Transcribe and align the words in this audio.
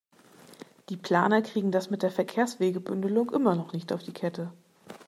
Die 0.89 0.97
Planer 0.97 1.43
kriegen 1.43 1.69
das 1.71 1.91
mit 1.91 2.01
der 2.01 2.09
Verkehrswegebündelung 2.09 3.29
immer 3.29 3.53
noch 3.53 3.71
nicht 3.71 3.93
auf 3.93 4.01
die 4.01 4.13
Kette. 4.13 4.51